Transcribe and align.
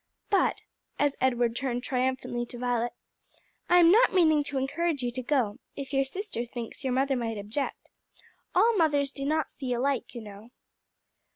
But," 0.31 0.63
as 0.97 1.15
Edward 1.21 1.55
turned 1.55 1.83
triumphantly 1.83 2.43
to 2.47 2.57
Violet, 2.57 2.93
"I 3.69 3.77
am 3.77 3.91
not 3.91 4.11
meaning 4.15 4.43
to 4.45 4.57
encourage 4.57 5.03
you 5.03 5.11
to 5.11 5.21
go, 5.21 5.59
if 5.75 5.93
your 5.93 6.05
sister 6.05 6.43
thinks 6.43 6.83
your 6.83 6.91
mother 6.91 7.15
might 7.15 7.37
object: 7.37 7.91
all 8.55 8.75
mothers 8.75 9.11
do 9.11 9.23
not 9.25 9.51
see 9.51 9.73
alike, 9.73 10.15
you 10.15 10.21
know." 10.21 10.49